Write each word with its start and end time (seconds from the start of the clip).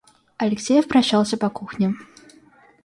Алексеев 0.39 0.87
прошёлся 0.87 1.37
по 1.37 1.51
кухне. 1.51 1.93